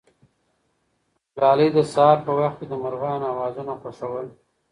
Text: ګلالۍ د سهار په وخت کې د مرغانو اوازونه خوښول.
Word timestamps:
ګلالۍ 1.35 1.67
د 1.73 1.77
سهار 1.93 2.17
په 2.25 2.31
وخت 2.39 2.55
کې 2.59 2.65
د 2.69 2.73
مرغانو 2.83 3.25
اوازونه 3.31 3.73
خوښول. 3.81 4.27